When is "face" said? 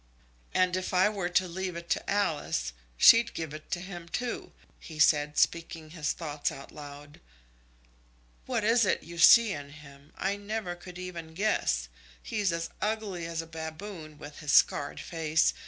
14.99-15.53